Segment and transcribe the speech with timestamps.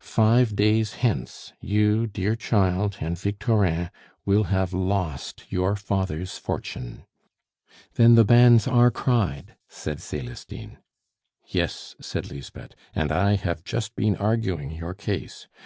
[0.00, 3.90] Five days hence you, dear child, and Victorin
[4.24, 7.04] will have lost your father's fortune."
[7.96, 10.78] "Then the banns are cried?" said Celestine.
[11.46, 15.48] "Yes," said Lisbeth, "and I have just been arguing your case.